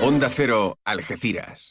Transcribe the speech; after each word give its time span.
Onda 0.00 0.30
Cero, 0.30 0.78
Algeciras. 0.84 1.70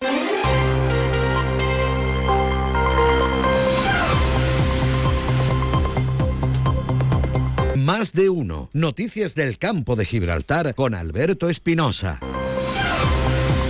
Más 7.78 8.12
de 8.12 8.30
uno. 8.30 8.70
Noticias 8.74 9.34
del 9.34 9.58
campo 9.58 9.96
de 9.96 10.06
Gibraltar 10.06 10.76
con 10.76 10.94
Alberto 10.94 11.50
Espinosa. 11.50 12.20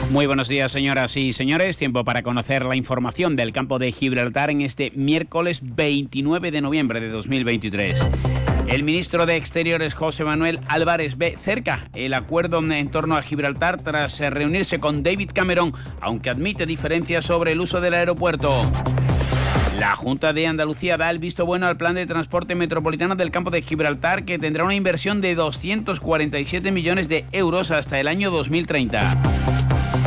Muy 0.09 0.25
buenos 0.25 0.47
días, 0.47 0.71
señoras 0.71 1.15
y 1.17 1.33
señores. 1.33 1.77
Tiempo 1.77 2.03
para 2.03 2.23
conocer 2.23 2.65
la 2.65 2.75
información 2.75 3.35
del 3.35 3.53
campo 3.53 3.77
de 3.77 3.91
Gibraltar 3.91 4.49
en 4.49 4.61
este 4.61 4.91
miércoles 4.95 5.59
29 5.61 6.49
de 6.49 6.61
noviembre 6.61 6.99
de 6.99 7.09
2023. 7.09 8.46
El 8.67 8.83
ministro 8.83 9.25
de 9.25 9.37
Exteriores 9.37 9.93
José 9.93 10.25
Manuel 10.25 10.59
Álvarez 10.67 11.17
ve 11.17 11.37
cerca 11.41 11.89
el 11.95 12.13
acuerdo 12.13 12.59
en 12.59 12.89
torno 12.89 13.15
a 13.15 13.21
Gibraltar 13.21 13.81
tras 13.81 14.19
reunirse 14.19 14.79
con 14.79 15.03
David 15.03 15.31
Cameron, 15.33 15.73
aunque 16.01 16.29
admite 16.29 16.65
diferencias 16.65 17.23
sobre 17.23 17.53
el 17.53 17.61
uso 17.61 17.79
del 17.79 17.93
aeropuerto. 17.93 18.61
La 19.79 19.95
Junta 19.95 20.33
de 20.33 20.47
Andalucía 20.47 20.97
da 20.97 21.09
el 21.09 21.19
visto 21.19 21.45
bueno 21.45 21.67
al 21.67 21.77
plan 21.77 21.95
de 21.95 22.07
transporte 22.07 22.55
metropolitano 22.55 23.15
del 23.15 23.31
campo 23.31 23.51
de 23.51 23.61
Gibraltar 23.61 24.25
que 24.25 24.37
tendrá 24.37 24.65
una 24.65 24.75
inversión 24.75 25.21
de 25.21 25.35
247 25.35 26.69
millones 26.71 27.07
de 27.07 27.25
euros 27.31 27.71
hasta 27.71 28.01
el 28.01 28.09
año 28.09 28.31
2030. 28.31 29.21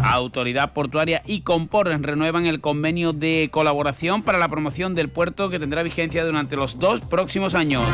Autoridad 0.02 0.72
Portuaria 0.74 1.22
y 1.24 1.42
Compor 1.42 1.86
renuevan 1.86 2.44
el 2.44 2.60
convenio 2.60 3.14
de 3.14 3.48
colaboración 3.50 4.22
para 4.22 4.38
la 4.38 4.48
promoción 4.48 4.94
del 4.94 5.08
puerto 5.08 5.48
que 5.48 5.58
tendrá 5.58 5.82
vigencia 5.82 6.24
durante 6.24 6.56
los 6.56 6.78
dos 6.78 7.00
próximos 7.00 7.54
años. 7.54 7.86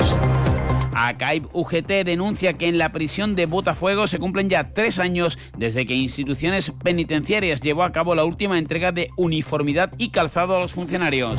ACAIB 0.96 1.48
UGT 1.52 2.04
denuncia 2.06 2.54
que 2.54 2.68
en 2.68 2.78
la 2.78 2.90
prisión 2.90 3.36
de 3.36 3.44
Botafuego 3.44 4.06
se 4.06 4.18
cumplen 4.18 4.48
ya 4.48 4.72
tres 4.72 4.98
años 4.98 5.38
desde 5.58 5.84
que 5.84 5.94
instituciones 5.94 6.72
penitenciarias 6.82 7.60
llevó 7.60 7.82
a 7.82 7.92
cabo 7.92 8.14
la 8.14 8.24
última 8.24 8.58
entrega 8.58 8.92
de 8.92 9.10
uniformidad 9.16 9.92
y 9.98 10.08
calzado 10.08 10.56
a 10.56 10.60
los 10.60 10.72
funcionarios. 10.72 11.38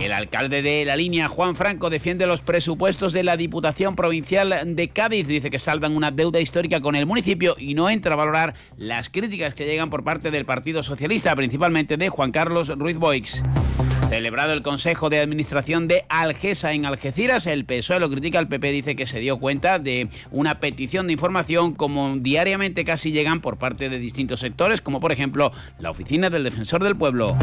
El 0.00 0.12
alcalde 0.12 0.62
de 0.62 0.84
la 0.84 0.96
línea, 0.96 1.28
Juan 1.28 1.54
Franco, 1.54 1.90
defiende 1.90 2.26
los 2.26 2.40
presupuestos 2.40 3.12
de 3.12 3.22
la 3.22 3.36
Diputación 3.36 3.94
Provincial 3.94 4.74
de 4.74 4.88
Cádiz. 4.88 5.28
Dice 5.28 5.50
que 5.50 5.60
salvan 5.60 5.96
una 5.96 6.10
deuda 6.10 6.40
histórica 6.40 6.80
con 6.80 6.96
el 6.96 7.06
municipio 7.06 7.54
y 7.58 7.74
no 7.74 7.88
entra 7.88 8.14
a 8.14 8.16
valorar 8.16 8.54
las 8.76 9.08
críticas 9.08 9.54
que 9.54 9.64
llegan 9.64 9.90
por 9.90 10.02
parte 10.02 10.32
del 10.32 10.44
Partido 10.44 10.82
Socialista, 10.82 11.34
principalmente 11.36 11.96
de 11.96 12.08
Juan 12.08 12.32
Carlos 12.32 12.68
Ruiz 12.76 12.96
Boix. 12.96 13.42
Celebrado 14.08 14.52
el 14.52 14.62
Consejo 14.62 15.10
de 15.10 15.18
Administración 15.18 15.88
de 15.88 16.04
Algesa 16.08 16.72
en 16.72 16.86
Algeciras, 16.86 17.46
el 17.46 17.64
PSOE 17.64 17.98
lo 17.98 18.08
critica, 18.08 18.38
el 18.38 18.46
PP 18.46 18.70
dice 18.70 18.96
que 18.96 19.06
se 19.06 19.18
dio 19.18 19.38
cuenta 19.38 19.80
de 19.80 20.08
una 20.30 20.60
petición 20.60 21.08
de 21.08 21.14
información 21.14 21.74
como 21.74 22.16
diariamente 22.16 22.84
casi 22.84 23.10
llegan 23.10 23.40
por 23.40 23.56
parte 23.58 23.88
de 23.88 23.98
distintos 23.98 24.40
sectores, 24.40 24.80
como 24.80 25.00
por 25.00 25.10
ejemplo 25.10 25.50
la 25.80 25.90
Oficina 25.90 26.30
del 26.30 26.44
Defensor 26.44 26.84
del 26.84 26.94
Pueblo. 26.94 27.36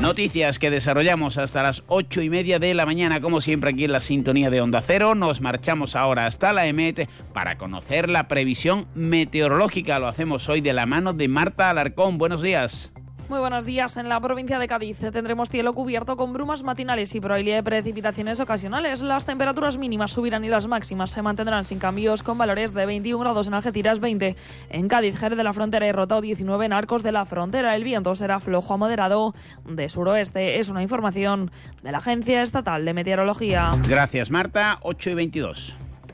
Noticias 0.00 0.58
que 0.58 0.70
desarrollamos 0.70 1.36
hasta 1.36 1.62
las 1.62 1.82
ocho 1.86 2.22
y 2.22 2.30
media 2.30 2.58
de 2.58 2.72
la 2.72 2.86
mañana, 2.86 3.20
como 3.20 3.42
siempre 3.42 3.68
aquí 3.68 3.84
en 3.84 3.92
la 3.92 4.00
sintonía 4.00 4.48
de 4.48 4.62
Onda 4.62 4.80
Cero. 4.80 5.14
Nos 5.14 5.42
marchamos 5.42 5.94
ahora 5.94 6.24
hasta 6.24 6.54
la 6.54 6.66
EMET 6.66 7.06
para 7.34 7.58
conocer 7.58 8.08
la 8.08 8.26
previsión 8.26 8.86
meteorológica. 8.94 9.98
Lo 9.98 10.08
hacemos 10.08 10.48
hoy 10.48 10.62
de 10.62 10.72
la 10.72 10.86
mano 10.86 11.12
de 11.12 11.28
Marta 11.28 11.68
Alarcón. 11.68 12.16
Buenos 12.16 12.40
días. 12.40 12.90
Muy 13.30 13.38
buenos 13.38 13.64
días. 13.64 13.96
En 13.96 14.08
la 14.08 14.18
provincia 14.18 14.58
de 14.58 14.66
Cádiz 14.66 14.98
tendremos 14.98 15.50
cielo 15.50 15.72
cubierto 15.72 16.16
con 16.16 16.32
brumas 16.32 16.64
matinales 16.64 17.14
y 17.14 17.20
probabilidad 17.20 17.58
de 17.58 17.62
precipitaciones 17.62 18.40
ocasionales. 18.40 19.02
Las 19.02 19.24
temperaturas 19.24 19.78
mínimas 19.78 20.10
subirán 20.10 20.44
y 20.44 20.48
las 20.48 20.66
máximas 20.66 21.12
se 21.12 21.22
mantendrán 21.22 21.64
sin 21.64 21.78
cambios 21.78 22.24
con 22.24 22.38
valores 22.38 22.74
de 22.74 22.86
21 22.86 23.20
grados 23.20 23.46
en 23.46 23.54
Algeciras, 23.54 24.00
20 24.00 24.34
en 24.70 24.88
Cádiz, 24.88 25.16
Jerez 25.16 25.38
de 25.38 25.44
la 25.44 25.52
Frontera 25.52 25.86
y 25.86 25.92
Rotao, 25.92 26.20
19 26.20 26.66
en 26.66 26.72
Arcos 26.72 27.04
de 27.04 27.12
la 27.12 27.24
Frontera. 27.24 27.76
El 27.76 27.84
viento 27.84 28.16
será 28.16 28.40
flojo 28.40 28.74
a 28.74 28.78
moderado 28.78 29.32
de 29.64 29.88
suroeste. 29.88 30.58
Es 30.58 30.68
una 30.68 30.82
información 30.82 31.52
de 31.84 31.92
la 31.92 31.98
Agencia 31.98 32.42
Estatal 32.42 32.84
de 32.84 32.94
Meteorología. 32.94 33.70
Gracias, 33.88 34.32
Marta. 34.32 34.80
8 34.82 35.10
y 35.10 35.14
22. 35.14 35.76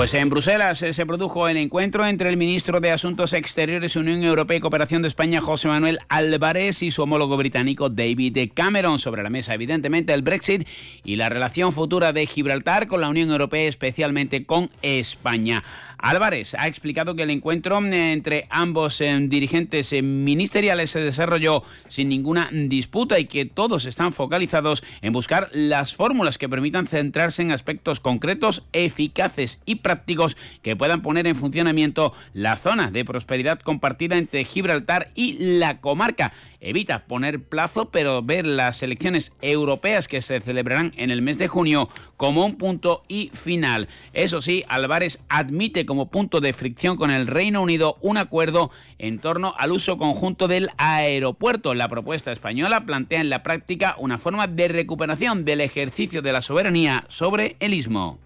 Pues 0.00 0.14
en 0.14 0.30
Bruselas 0.30 0.80
eh, 0.80 0.94
se 0.94 1.04
produjo 1.04 1.46
el 1.46 1.58
encuentro 1.58 2.06
entre 2.06 2.30
el 2.30 2.38
ministro 2.38 2.80
de 2.80 2.90
Asuntos 2.90 3.34
Exteriores, 3.34 3.96
Unión 3.96 4.22
Europea 4.22 4.56
y 4.56 4.60
Cooperación 4.60 5.02
de 5.02 5.08
España, 5.08 5.42
José 5.42 5.68
Manuel 5.68 5.98
Álvarez, 6.08 6.82
y 6.82 6.90
su 6.90 7.02
homólogo 7.02 7.36
británico, 7.36 7.90
David 7.90 8.50
Cameron. 8.54 8.98
Sobre 8.98 9.22
la 9.22 9.28
mesa, 9.28 9.52
evidentemente, 9.52 10.14
el 10.14 10.22
Brexit 10.22 10.66
y 11.04 11.16
la 11.16 11.28
relación 11.28 11.74
futura 11.74 12.14
de 12.14 12.24
Gibraltar 12.24 12.88
con 12.88 13.02
la 13.02 13.10
Unión 13.10 13.30
Europea, 13.30 13.68
especialmente 13.68 14.46
con 14.46 14.70
España. 14.80 15.62
Álvarez 16.02 16.54
ha 16.54 16.66
explicado 16.66 17.14
que 17.14 17.22
el 17.22 17.30
encuentro 17.30 17.78
eh, 17.84 18.12
entre 18.12 18.46
ambos 18.50 19.00
eh, 19.00 19.16
dirigentes 19.22 19.92
eh, 19.92 20.02
ministeriales 20.02 20.90
se 20.90 21.00
desarrolló 21.00 21.62
sin 21.88 22.08
ninguna 22.08 22.48
disputa 22.52 23.18
y 23.18 23.26
que 23.26 23.44
todos 23.44 23.84
están 23.84 24.12
focalizados 24.12 24.82
en 25.02 25.12
buscar 25.12 25.50
las 25.52 25.94
fórmulas 25.94 26.38
que 26.38 26.48
permitan 26.48 26.86
centrarse 26.86 27.42
en 27.42 27.52
aspectos 27.52 28.00
concretos, 28.00 28.64
eficaces 28.72 29.60
y 29.66 29.76
prácticos 29.76 30.36
que 30.62 30.76
puedan 30.76 31.02
poner 31.02 31.26
en 31.26 31.36
funcionamiento 31.36 32.12
la 32.32 32.56
zona 32.56 32.90
de 32.90 33.04
prosperidad 33.04 33.60
compartida 33.60 34.16
entre 34.16 34.44
Gibraltar 34.44 35.10
y 35.14 35.58
la 35.58 35.80
comarca 35.80 36.32
evita 36.60 37.06
poner 37.06 37.42
plazo, 37.42 37.90
pero 37.90 38.22
ver 38.22 38.46
las 38.46 38.82
elecciones 38.82 39.32
europeas 39.40 40.08
que 40.08 40.20
se 40.20 40.40
celebrarán 40.40 40.92
en 40.96 41.10
el 41.10 41.22
mes 41.22 41.38
de 41.38 41.48
junio 41.48 41.88
como 42.16 42.44
un 42.44 42.56
punto 42.56 43.02
y 43.08 43.30
final. 43.34 43.88
Eso 44.12 44.40
sí, 44.40 44.64
Álvarez 44.68 45.20
admite 45.28 45.86
como 45.86 46.10
punto 46.10 46.40
de 46.40 46.52
fricción 46.52 46.96
con 46.96 47.10
el 47.10 47.26
Reino 47.26 47.62
Unido 47.62 47.96
un 48.00 48.16
acuerdo 48.16 48.70
en 48.98 49.18
torno 49.18 49.54
al 49.58 49.72
uso 49.72 49.96
conjunto 49.96 50.48
del 50.48 50.70
aeropuerto. 50.76 51.74
La 51.74 51.88
propuesta 51.88 52.32
española 52.32 52.84
plantea 52.84 53.20
en 53.20 53.30
la 53.30 53.42
práctica 53.42 53.96
una 53.98 54.18
forma 54.18 54.46
de 54.46 54.68
recuperación 54.68 55.44
del 55.44 55.60
ejercicio 55.60 56.22
de 56.22 56.32
la 56.32 56.42
soberanía 56.42 57.04
sobre 57.08 57.56
el 57.60 57.74
istmo. 57.74 58.18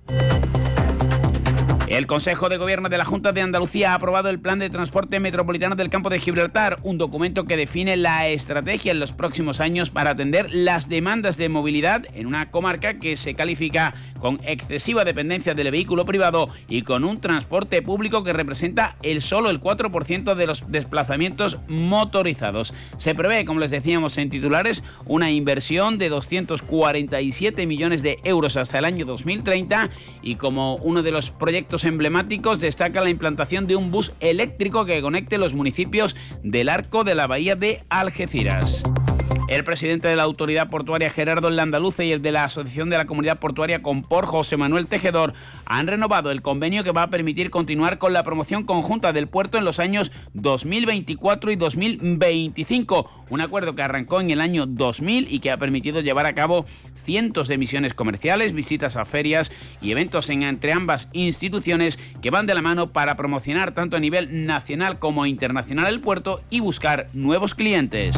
El 1.95 2.09
Consejo 2.09 2.49
de 2.49 2.57
Gobierno 2.57 2.89
de 2.89 2.99
la 2.99 3.05
Junta 3.05 3.31
de 3.31 3.41
Andalucía 3.41 3.93
ha 3.93 3.95
aprobado 3.95 4.29
el 4.29 4.41
Plan 4.41 4.59
de 4.59 4.69
Transporte 4.69 5.21
Metropolitano 5.21 5.77
del 5.77 5.91
Campo 5.91 6.11
de 6.11 6.19
Gibraltar, 6.19 6.79
un 6.83 6.99
documento 6.99 7.45
que 7.45 7.57
define 7.57 7.97
la 7.97 8.27
estrategia 8.27 8.91
en 8.91 8.99
los 8.99 9.13
próximos 9.13 9.61
años 9.61 9.91
para 9.91 10.11
atender 10.11 10.53
las 10.53 10.89
demandas 10.89 11.37
de 11.37 11.49
movilidad 11.49 12.05
en 12.13 12.27
una 12.27 12.51
comarca 12.51 12.95
que 12.95 13.17
se 13.17 13.35
califica 13.35 13.95
con 14.19 14.41
excesiva 14.45 15.05
dependencia 15.05 15.55
del 15.55 15.71
vehículo 15.71 16.05
privado 16.05 16.49
y 16.67 16.83
con 16.83 17.05
un 17.05 17.21
transporte 17.21 17.81
público 17.81 18.25
que 18.25 18.33
representa 18.33 18.97
el 19.03 19.23
solo 19.23 19.49
el 19.51 19.61
4% 19.61 20.35
de 20.35 20.47
los 20.47 20.65
desplazamientos 20.73 21.61
motorizados. 21.69 22.75
Se 22.97 23.15
prevé, 23.15 23.45
como 23.45 23.61
les 23.61 23.71
decíamos 23.71 24.19
en 24.19 24.31
titulares, 24.31 24.83
una 25.07 25.31
inversión 25.31 25.99
de 25.99 26.09
247 26.09 27.67
millones 27.67 28.03
de 28.03 28.19
euros 28.25 28.57
hasta 28.57 28.79
el 28.79 28.85
año 28.85 29.07
2030 29.07 29.91
y 30.23 30.35
como 30.35 30.75
uno 30.77 31.05
de 31.05 31.13
los 31.13 31.31
proyectos 31.31 31.84
emblemáticos 31.85 32.61
destaca 32.61 33.01
la 33.03 33.11
implantación 33.11 33.67
de 33.67 33.77
un 33.77 33.91
bus 33.91 34.13
eléctrico 34.21 34.85
que 34.85 35.03
conecte 35.03 35.39
los 35.39 35.55
municipios 35.55 36.17
del 36.43 36.69
arco 36.69 37.05
de 37.05 37.15
la 37.15 37.27
bahía 37.27 37.57
de 37.57 37.85
Algeciras. 37.89 38.83
El 39.55 39.63
presidente 39.63 40.09
de 40.09 40.17
la 40.17 40.25
Autoridad 40.25 40.69
Portuaria 40.69 41.11
Gerardo 41.11 41.49
Landaluce 41.49 42.05
y 42.05 42.11
el 42.11 42.23
de 42.23 42.33
la 42.33 42.43
Asociación 42.43 42.91
de 42.91 42.97
la 42.97 43.05
Comunidad 43.05 43.39
Portuaria 43.39 43.83
Compor 43.83 44.27
José 44.27 44.57
Manuel 44.57 44.89
Tejedor 44.89 45.33
han 45.65 45.87
renovado 45.87 46.33
el 46.33 46.43
convenio 46.43 46.83
que 46.83 46.91
va 46.91 47.05
a 47.05 47.11
permitir 47.11 47.51
continuar 47.51 47.99
con 47.99 48.13
la 48.13 48.25
promoción 48.25 48.65
conjunta 48.65 49.13
del 49.13 49.29
puerto 49.29 49.57
en 49.57 49.65
los 49.65 49.79
años 49.79 50.11
2024 50.33 51.53
y 51.53 51.55
2025. 51.55 53.09
Un 53.31 53.41
acuerdo 53.41 53.77
que 53.77 53.83
arrancó 53.83 54.21
en 54.21 54.33
el 54.33 54.41
año 54.41 54.67
2000 54.67 55.33
y 55.33 55.39
que 55.39 55.53
ha 55.53 55.57
permitido 55.57 56.01
llevar 56.01 56.27
a 56.27 56.35
cabo 56.35 56.67
cientos 56.97 57.47
de 57.47 57.57
misiones 57.57 57.95
comerciales, 57.95 58.55
visitas 58.55 58.97
a 58.97 59.05
ferias 59.05 59.53
y 59.81 59.93
eventos 59.93 60.31
en, 60.31 60.43
entre 60.43 60.73
ambas 60.73 61.09
instituciones 61.13 62.01
que 62.21 62.31
van 62.31 62.47
de 62.47 62.57
la 62.57 62.63
mano 62.63 62.91
para 62.91 63.17
promocionar 63.17 63.71
tanto 63.71 63.97
a 63.97 64.01
nivel 64.01 64.47
nacional 64.47 64.99
como 64.99 65.27
internacional 65.27 65.87
el 65.93 66.01
puerto 66.01 66.43
y 66.51 66.59
buscar 66.59 67.09
nuevos 67.13 67.55
clientes. 67.55 68.17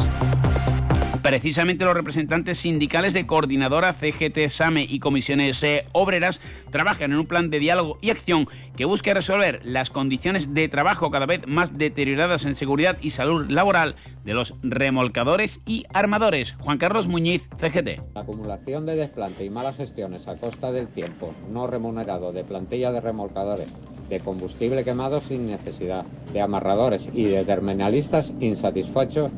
Precisamente 1.27 1.83
los 1.83 1.93
representantes 1.93 2.57
sindicales 2.59 3.11
de 3.11 3.27
Coordinadora, 3.27 3.91
CGT, 3.91 4.47
SAME 4.47 4.87
y 4.89 4.99
comisiones 4.99 5.61
eh, 5.61 5.83
obreras 5.91 6.39
trabajan 6.69 7.11
en 7.11 7.17
un 7.17 7.25
plan 7.25 7.49
de 7.49 7.59
diálogo 7.59 7.97
y 8.01 8.11
acción 8.11 8.47
que 8.77 8.85
busque 8.85 9.13
resolver 9.13 9.59
las 9.65 9.89
condiciones 9.89 10.53
de 10.53 10.69
trabajo 10.69 11.11
cada 11.11 11.25
vez 11.25 11.45
más 11.45 11.77
deterioradas 11.77 12.45
en 12.45 12.55
seguridad 12.55 12.97
y 13.01 13.09
salud 13.09 13.45
laboral 13.49 13.97
de 14.23 14.35
los 14.35 14.53
remolcadores 14.63 15.59
y 15.65 15.83
armadores. 15.91 16.55
Juan 16.59 16.77
Carlos 16.77 17.07
Muñiz, 17.07 17.43
CGT. 17.59 18.15
La 18.15 18.21
acumulación 18.21 18.85
de 18.85 18.95
desplante 18.95 19.43
y 19.43 19.49
malas 19.49 19.75
gestiones 19.75 20.29
a 20.29 20.37
costa 20.37 20.71
del 20.71 20.87
tiempo 20.87 21.33
no 21.51 21.67
remunerado 21.67 22.31
de 22.31 22.45
plantilla 22.45 22.93
de 22.93 23.01
remolcadores 23.01 23.67
de 24.07 24.21
combustible 24.21 24.85
quemado 24.85 25.19
sin 25.19 25.47
necesidad, 25.47 26.05
de 26.31 26.39
amarradores 26.39 27.09
y 27.13 27.25
de 27.25 27.43
terminalistas 27.43 28.31
insatisfechos 28.39 29.29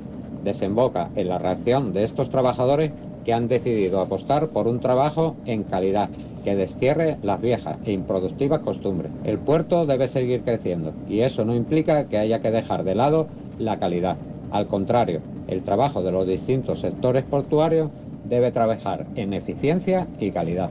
desemboca 0.44 1.10
en 1.16 1.30
la 1.30 1.38
reacción 1.38 1.94
de 1.94 2.04
estos 2.04 2.30
trabajadores 2.30 2.92
que 3.26 3.34
han 3.34 3.48
decidido 3.48 4.00
apostar 4.00 4.48
por 4.48 4.68
un 4.68 4.80
trabajo 4.80 5.36
en 5.46 5.64
calidad 5.64 6.10
que 6.44 6.56
destierre 6.56 7.18
las 7.22 7.42
viejas 7.42 7.78
e 7.86 7.92
improductivas 7.92 8.60
costumbres. 8.60 9.12
El 9.24 9.40
puerto 9.40 9.86
debe 9.86 10.08
seguir 10.08 10.42
creciendo 10.42 10.94
y 11.08 11.22
eso 11.22 11.46
no 11.46 11.56
implica 11.56 12.06
que 12.06 12.18
haya 12.18 12.42
que 12.42 12.52
dejar 12.52 12.84
de 12.84 12.96
lado 12.96 13.28
la 13.58 13.78
calidad. 13.78 14.18
Al 14.52 14.68
contrario, 14.68 15.22
el 15.48 15.64
trabajo 15.64 16.02
de 16.02 16.12
los 16.12 16.26
distintos 16.26 16.80
sectores 16.80 17.24
portuarios 17.24 17.90
debe 18.24 18.52
trabajar 18.52 19.06
en 19.16 19.34
eficiencia 19.34 20.08
y 20.20 20.32
calidad. 20.32 20.70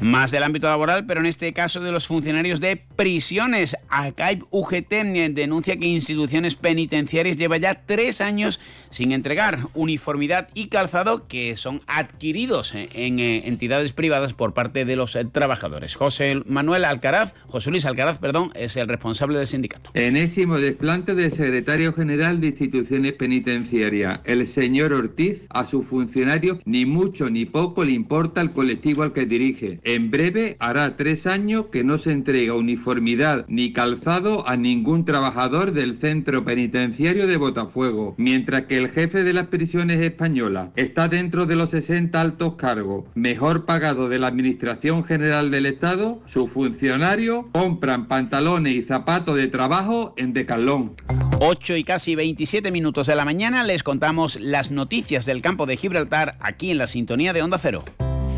Más 0.00 0.30
del 0.30 0.44
ámbito 0.44 0.68
laboral, 0.68 1.06
pero 1.06 1.18
en 1.18 1.26
este 1.26 1.52
caso 1.52 1.80
de 1.80 1.90
los 1.90 2.06
funcionarios 2.06 2.60
de 2.60 2.76
prisiones. 2.76 3.76
ACAIP 3.88 4.44
UGT 4.50 4.92
denuncia 5.30 5.76
que 5.76 5.86
instituciones 5.86 6.54
penitenciarias 6.54 7.36
lleva 7.36 7.56
ya 7.56 7.82
tres 7.84 8.20
años 8.20 8.60
sin 8.90 9.10
entregar 9.10 9.66
uniformidad 9.74 10.50
y 10.54 10.68
calzado 10.68 11.26
que 11.26 11.56
son 11.56 11.82
adquiridos 11.88 12.74
en 12.74 13.18
eh, 13.18 13.48
entidades 13.48 13.92
privadas 13.92 14.34
por 14.34 14.54
parte 14.54 14.84
de 14.84 14.94
los 14.94 15.16
eh, 15.16 15.24
trabajadores. 15.24 15.96
José 15.96 16.42
Manuel 16.46 16.84
Alcaraz, 16.84 17.32
José 17.48 17.70
Luis 17.70 17.84
Alcaraz, 17.84 18.18
perdón, 18.18 18.50
es 18.54 18.76
el 18.76 18.86
responsable 18.86 19.38
del 19.38 19.48
sindicato. 19.48 19.90
Enésimo 19.94 20.58
desplante 20.58 21.16
del 21.16 21.32
secretario 21.32 21.92
general 21.92 22.40
de 22.40 22.48
instituciones 22.48 23.14
penitenciarias, 23.14 24.20
el 24.24 24.46
señor 24.46 24.92
Ortiz, 24.92 25.42
a 25.50 25.64
sus 25.64 25.86
funcionarios 25.86 26.58
ni 26.64 26.86
mucho 26.86 27.30
ni 27.30 27.46
poco 27.46 27.82
le 27.82 27.92
importa 27.92 28.40
el 28.40 28.52
colectivo 28.52 29.02
al 29.02 29.12
que 29.12 29.26
dirige 29.26 29.80
en 29.94 30.10
breve 30.10 30.58
hará 30.60 30.98
tres 30.98 31.26
años 31.26 31.66
que 31.72 31.82
no 31.82 31.96
se 31.96 32.12
entrega 32.12 32.52
uniformidad 32.52 33.46
ni 33.48 33.72
calzado 33.72 34.46
a 34.46 34.54
ningún 34.54 35.06
trabajador 35.06 35.72
del 35.72 35.96
centro 35.96 36.44
penitenciario 36.44 37.26
de 37.26 37.38
Botafuego, 37.38 38.14
mientras 38.18 38.66
que 38.66 38.76
el 38.76 38.90
jefe 38.90 39.24
de 39.24 39.32
las 39.32 39.46
prisiones 39.46 40.02
españolas 40.02 40.68
está 40.76 41.08
dentro 41.08 41.46
de 41.46 41.56
los 41.56 41.70
60 41.70 42.20
altos 42.20 42.56
cargos, 42.56 43.06
mejor 43.14 43.64
pagado 43.64 44.10
de 44.10 44.18
la 44.18 44.26
Administración 44.26 45.04
General 45.04 45.50
del 45.50 45.64
Estado, 45.64 46.20
sus 46.26 46.50
funcionarios 46.50 47.46
compran 47.52 48.08
pantalones 48.08 48.74
y 48.74 48.82
zapatos 48.82 49.36
de 49.36 49.46
trabajo 49.46 50.12
en 50.18 50.34
Decalón. 50.34 50.96
8 51.40 51.76
y 51.76 51.84
casi 51.84 52.14
27 52.14 52.70
minutos 52.70 53.06
de 53.06 53.14
la 53.14 53.24
mañana 53.24 53.64
les 53.64 53.82
contamos 53.82 54.36
las 54.38 54.70
noticias 54.70 55.24
del 55.24 55.40
campo 55.40 55.64
de 55.64 55.78
Gibraltar 55.78 56.36
aquí 56.40 56.70
en 56.70 56.76
la 56.76 56.88
sintonía 56.88 57.32
de 57.32 57.40
Onda 57.40 57.56
Cero. 57.56 57.84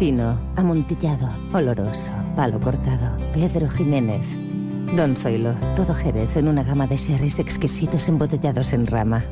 Fino, 0.01 0.41
amontillado, 0.57 1.29
oloroso, 1.53 2.11
palo 2.35 2.59
cortado. 2.59 3.19
Pedro 3.35 3.69
Jiménez. 3.69 4.39
Don 4.97 5.15
Zoilo, 5.15 5.53
todo 5.77 5.93
Jerez 5.93 6.39
en 6.39 6.49
una 6.49 6.63
gama 6.63 6.87
de 6.87 6.97
sherries 6.97 7.39
exquisitos 7.39 8.09
embotellados 8.09 8.73
en 8.73 8.87
rama. 8.87 9.23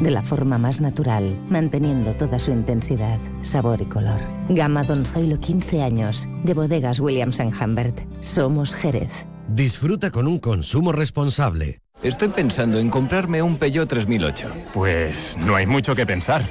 De 0.00 0.12
la 0.12 0.22
forma 0.22 0.58
más 0.58 0.80
natural, 0.80 1.36
manteniendo 1.50 2.14
toda 2.14 2.38
su 2.38 2.52
intensidad, 2.52 3.18
sabor 3.40 3.82
y 3.82 3.86
color. 3.86 4.20
Gama 4.48 4.84
Don 4.84 5.04
Zoilo 5.06 5.40
15 5.40 5.82
años, 5.82 6.28
de 6.44 6.54
bodegas 6.54 7.00
Williams⁇ 7.00 7.40
Humbert. 7.60 8.02
Somos 8.20 8.76
Jerez. 8.76 9.26
Disfruta 9.48 10.12
con 10.12 10.28
un 10.28 10.38
consumo 10.38 10.92
responsable. 10.92 11.80
Estoy 12.04 12.28
pensando 12.28 12.78
en 12.78 12.90
comprarme 12.90 13.42
un 13.42 13.56
Peugeot 13.56 13.88
3008. 13.88 14.50
Pues 14.72 15.36
no 15.44 15.56
hay 15.56 15.66
mucho 15.66 15.96
que 15.96 16.06
pensar. 16.06 16.48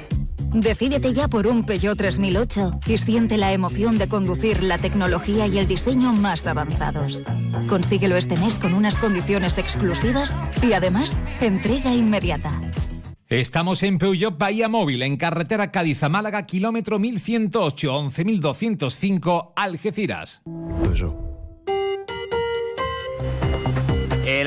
Decídete 0.52 1.14
ya 1.14 1.28
por 1.28 1.46
un 1.46 1.64
Peugeot 1.64 1.96
3008 1.96 2.80
y 2.86 2.98
siente 2.98 3.38
la 3.38 3.52
emoción 3.52 3.96
de 3.96 4.08
conducir 4.08 4.62
la 4.62 4.78
tecnología 4.78 5.46
y 5.46 5.58
el 5.58 5.66
diseño 5.66 6.12
más 6.12 6.46
avanzados. 6.46 7.24
Consíguelo 7.68 8.16
este 8.16 8.36
mes 8.36 8.58
con 8.58 8.74
unas 8.74 8.96
condiciones 8.96 9.56
exclusivas 9.56 10.36
y 10.62 10.74
además 10.74 11.16
entrega 11.40 11.94
inmediata. 11.94 12.60
Estamos 13.28 13.82
en 13.82 13.96
Peugeot 13.96 14.36
Bahía 14.36 14.68
Móvil, 14.68 15.00
en 15.02 15.16
carretera 15.16 15.72
Cádiz 15.72 16.02
a 16.02 16.10
Málaga, 16.10 16.44
kilómetro 16.44 16.98
1108, 16.98 18.10
11205, 18.10 19.54
Algeciras. 19.56 20.42
El 20.84 21.31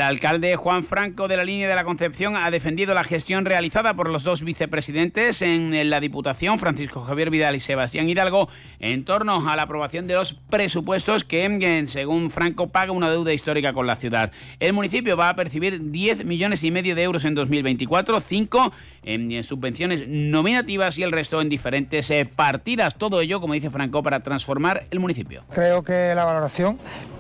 alcalde 0.08 0.56
Juan 0.56 0.84
Franco 0.84 1.28
de 1.28 1.38
la 1.38 1.44
línea 1.44 1.68
de 1.68 1.76
la 1.76 1.84
Concepción 1.84 2.36
ha 2.36 2.52
defendido 2.52 2.94
la 2.94 3.04
gestión 3.04 3.46
realizada 3.46 3.94
por 3.96 4.10
los 4.10 4.24
dos 4.24 4.44
vicepresidentes 4.44 5.42
en 5.42 5.90
la 5.90 6.00
Diputación, 6.00 6.60
Francisco 6.60 7.02
Javier 7.04 7.30
Vidal 7.30 7.56
y 7.56 7.60
Sebastián 7.60 8.08
Hidalgo, 8.08 8.48
en 8.80 9.04
torno 9.06 9.50
a 9.50 9.56
la 9.56 9.64
aprobación 9.64 10.08
de 10.08 10.14
los 10.14 10.34
presupuestos 10.34 11.24
que, 11.24 11.86
según 11.88 12.32
Franco, 12.32 12.70
paga 12.70 12.92
una 12.92 13.10
deuda 13.10 13.34
histórica 13.34 13.74
con 13.74 13.88
la 13.88 13.96
ciudad. 13.96 14.32
El 14.60 14.74
municipio 14.74 15.18
va 15.18 15.30
a 15.30 15.36
percibir 15.36 15.92
10 15.92 16.26
millones 16.26 16.64
y 16.64 16.72
medio 16.72 16.96
de 16.96 17.04
euros 17.04 17.26
en 17.26 17.36
2024, 17.36 18.20
5 18.20 18.74
en, 19.04 19.44
subvenciones 19.44 20.08
nominativas 20.08 20.98
y 20.98 21.04
el 21.04 21.12
resto 21.12 21.42
en 21.42 21.50
diferentes 21.50 22.10
eh, 22.12 22.26
partidas. 22.26 22.96
Todo 22.96 23.22
ello, 23.22 23.42
como 23.42 23.54
dice 23.54 23.70
Franco, 23.70 24.04
para 24.04 24.22
transformar 24.22 24.86
el 24.92 25.00
municipio. 25.00 25.44
Creo 25.54 25.84
que 25.84 26.14
la 26.16 26.26
valoración 26.26 26.78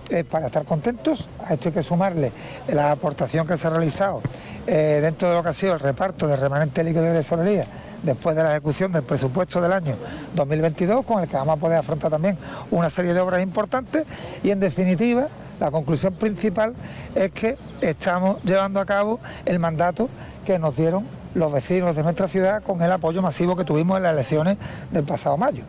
es 0.09 0.25
para 0.25 0.47
estar 0.47 0.65
contentos. 0.65 1.27
A 1.43 1.53
esto 1.53 1.69
hay 1.69 1.73
que 1.73 1.83
sumarle 1.83 2.31
la 2.67 2.91
aportación 2.91 3.47
que 3.47 3.57
se 3.57 3.67
ha 3.67 3.69
realizado 3.69 4.21
eh, 4.67 4.99
dentro 5.01 5.29
de 5.29 5.35
lo 5.35 5.43
que 5.43 5.49
ha 5.49 5.53
sido 5.53 5.73
el 5.73 5.79
reparto 5.79 6.27
de 6.27 6.35
remanente 6.35 6.83
líquido 6.83 7.03
de 7.03 7.13
tesorería 7.13 7.65
después 8.03 8.35
de 8.35 8.43
la 8.43 8.51
ejecución 8.51 8.91
del 8.91 9.03
presupuesto 9.03 9.59
del 9.59 9.73
año 9.73 9.95
2022, 10.35 11.05
con 11.05 11.21
el 11.21 11.27
que 11.27 11.35
vamos 11.35 11.57
a 11.57 11.59
poder 11.59 11.79
afrontar 11.79 12.11
también 12.11 12.37
una 12.71 12.89
serie 12.89 13.13
de 13.13 13.19
obras 13.19 13.41
importantes 13.41 14.05
y 14.43 14.51
en 14.51 14.59
definitiva 14.59 15.27
la 15.59 15.71
conclusión 15.71 16.13
principal 16.13 16.75
es 17.15 17.31
que 17.31 17.57
estamos 17.81 18.41
llevando 18.43 18.79
a 18.79 18.85
cabo 18.85 19.19
el 19.45 19.59
mandato 19.59 20.09
que 20.45 20.59
nos 20.59 20.75
dieron 20.75 21.05
los 21.33 21.51
vecinos 21.51 21.95
de 21.95 22.03
nuestra 22.03 22.27
ciudad 22.27 22.63
con 22.63 22.81
el 22.81 22.91
apoyo 22.91 23.21
masivo 23.21 23.55
que 23.55 23.63
tuvimos 23.63 23.97
en 23.97 24.03
las 24.03 24.13
elecciones 24.13 24.57
del 24.91 25.03
pasado 25.03 25.37
mayo. 25.37 25.63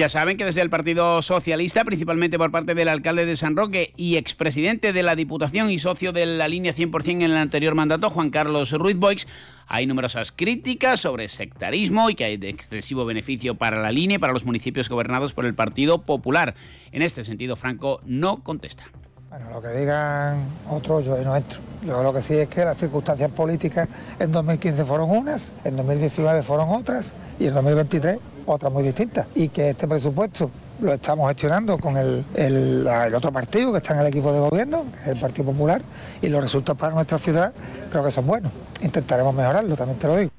Ya 0.00 0.08
saben 0.08 0.38
que 0.38 0.46
desde 0.46 0.62
el 0.62 0.70
Partido 0.70 1.20
Socialista, 1.20 1.84
principalmente 1.84 2.38
por 2.38 2.50
parte 2.50 2.74
del 2.74 2.88
alcalde 2.88 3.26
de 3.26 3.36
San 3.36 3.54
Roque 3.54 3.92
y 3.98 4.16
expresidente 4.16 4.94
de 4.94 5.02
la 5.02 5.14
Diputación 5.14 5.70
y 5.70 5.78
socio 5.78 6.12
de 6.12 6.24
la 6.24 6.48
línea 6.48 6.74
100% 6.74 7.10
en 7.10 7.20
el 7.20 7.36
anterior 7.36 7.74
mandato, 7.74 8.08
Juan 8.08 8.30
Carlos 8.30 8.72
Ruiz 8.72 8.96
Boix, 8.96 9.26
hay 9.66 9.86
numerosas 9.86 10.32
críticas 10.32 11.00
sobre 11.00 11.28
sectarismo 11.28 12.08
y 12.08 12.14
que 12.14 12.24
hay 12.24 12.38
de 12.38 12.48
excesivo 12.48 13.04
beneficio 13.04 13.56
para 13.56 13.82
la 13.82 13.92
línea 13.92 14.14
y 14.14 14.18
para 14.18 14.32
los 14.32 14.46
municipios 14.46 14.88
gobernados 14.88 15.34
por 15.34 15.44
el 15.44 15.54
Partido 15.54 16.00
Popular. 16.00 16.54
En 16.92 17.02
este 17.02 17.22
sentido, 17.22 17.54
Franco 17.54 18.00
no 18.06 18.42
contesta. 18.42 18.90
Bueno, 19.30 19.48
lo 19.48 19.62
que 19.62 19.68
digan 19.68 20.44
otros, 20.68 21.04
yo 21.04 21.16
no 21.18 21.36
entro. 21.36 21.60
Yo 21.86 22.02
lo 22.02 22.12
que 22.12 22.20
sí 22.20 22.34
es 22.34 22.48
que 22.48 22.64
las 22.64 22.76
circunstancias 22.76 23.30
políticas 23.30 23.88
en 24.18 24.32
2015 24.32 24.84
fueron 24.84 25.08
unas, 25.08 25.52
en 25.62 25.76
2019 25.76 26.42
fueron 26.42 26.68
otras 26.70 27.12
y 27.38 27.46
en 27.46 27.54
2023 27.54 28.18
otras 28.46 28.72
muy 28.72 28.82
distintas. 28.82 29.28
Y 29.36 29.48
que 29.50 29.70
este 29.70 29.86
presupuesto 29.86 30.50
lo 30.80 30.92
estamos 30.92 31.28
gestionando 31.28 31.78
con 31.78 31.96
el, 31.96 32.24
el, 32.34 32.84
otro 33.14 33.30
partido 33.30 33.70
que 33.70 33.78
está 33.78 33.94
en 33.94 34.00
el 34.00 34.08
equipo 34.08 34.32
de 34.32 34.40
gobierno, 34.40 34.86
el 35.06 35.20
Partido 35.20 35.52
Popular, 35.52 35.80
y 36.20 36.28
los 36.28 36.42
resultados 36.42 36.80
para 36.80 36.92
nuestra 36.92 37.18
ciudad 37.18 37.52
creo 37.88 38.02
que 38.02 38.10
son 38.10 38.26
buenos. 38.26 38.50
Intentaremos 38.82 39.32
mejorarlo, 39.32 39.76
también 39.76 39.98
te 40.00 40.08
lo 40.08 40.16
digo. 40.16 40.29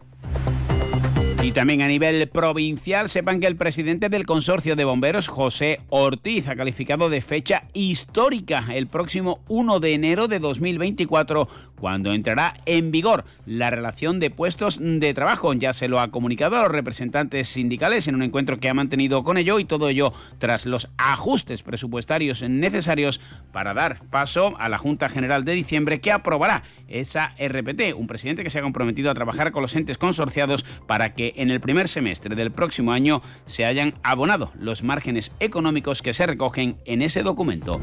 Y 1.52 1.54
también 1.54 1.82
a 1.82 1.88
nivel 1.90 2.30
provincial, 2.30 3.10
sepan 3.10 3.42
que 3.42 3.48
el 3.48 3.58
presidente 3.58 4.08
del 4.08 4.26
consorcio 4.26 4.78
de 4.78 4.86
bomberos, 4.86 5.28
José 5.28 5.82
Ortiz, 5.90 6.48
ha 6.48 6.56
calificado 6.56 7.10
de 7.10 7.20
fecha 7.20 7.64
histórica 7.74 8.68
el 8.74 8.88
próximo 8.88 9.42
1 9.50 9.82
de 9.82 9.94
enero 9.94 10.30
de 10.30 10.40
2024, 10.40 11.50
cuando 11.82 12.14
entrará 12.14 12.54
en 12.68 12.92
vigor 12.92 13.26
la 13.48 13.72
relación 13.72 14.20
de 14.20 14.30
puestos 14.30 14.78
de 14.80 15.14
trabajo. 15.16 15.52
Ya 15.54 15.74
se 15.74 15.88
lo 15.88 16.00
ha 16.00 16.12
comunicado 16.12 16.58
a 16.58 16.62
los 16.62 16.72
representantes 16.72 17.50
sindicales 17.50 18.08
en 18.08 18.14
un 18.14 18.22
encuentro 18.22 18.60
que 18.60 18.70
ha 18.70 18.74
mantenido 18.76 19.24
con 19.24 19.38
ello 19.38 19.58
y 19.58 19.66
todo 19.66 19.90
ello 19.90 20.14
tras 20.38 20.68
los 20.68 20.90
ajustes 20.98 21.64
presupuestarios 21.64 22.44
necesarios 22.44 23.20
para 23.52 23.74
dar 23.74 24.00
paso 24.12 24.54
a 24.60 24.70
la 24.70 24.78
Junta 24.78 25.10
General 25.10 25.44
de 25.44 25.54
diciembre 25.54 26.02
que 26.02 26.12
aprobará 26.12 26.62
esa 26.88 27.34
RPT. 27.40 27.96
Un 27.96 28.06
presidente 28.06 28.44
que 28.44 28.52
se 28.52 28.60
ha 28.60 28.62
comprometido 28.62 29.10
a 29.10 29.16
trabajar 29.16 29.52
con 29.52 29.64
los 29.64 29.76
entes 29.76 29.98
consorciados 29.98 30.64
para 30.86 31.16
que 31.16 31.34
en 31.38 31.50
el 31.50 31.62
primer 31.62 31.88
semestre 31.88 32.36
del 32.36 32.52
próximo 32.52 32.92
año 32.92 33.24
se 33.48 33.66
hayan 33.66 33.96
abonado 34.04 34.52
los 34.54 34.84
márgenes 34.84 35.32
económicos 35.40 36.04
que 36.04 36.14
se 36.14 36.28
recogen 36.28 36.78
en 36.86 37.02
ese 37.02 37.24
documento. 37.24 37.82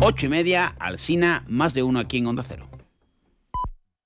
Ocho 0.00 0.26
y 0.26 0.30
media, 0.30 0.74
Alsina, 0.80 1.44
más 1.46 1.74
de 1.74 1.84
uno 1.84 2.00
aquí 2.00 2.18
en 2.18 2.26
Onda 2.26 2.42
Cero. 2.42 2.75